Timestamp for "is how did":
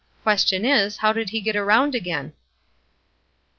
0.65-1.29